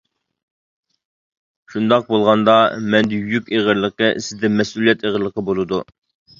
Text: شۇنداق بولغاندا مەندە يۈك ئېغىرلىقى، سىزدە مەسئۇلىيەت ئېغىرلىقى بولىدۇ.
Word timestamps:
شۇنداق 1.73 2.07
بولغاندا 2.09 2.57
مەندە 2.95 3.21
يۈك 3.35 3.55
ئېغىرلىقى، 3.55 4.13
سىزدە 4.29 4.53
مەسئۇلىيەت 4.59 5.07
ئېغىرلىقى 5.09 5.49
بولىدۇ. 5.55 5.87